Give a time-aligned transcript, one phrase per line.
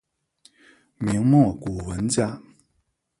[0.97, 2.41] 明末古文家。